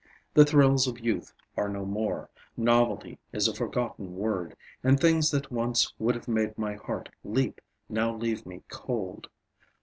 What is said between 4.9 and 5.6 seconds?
things that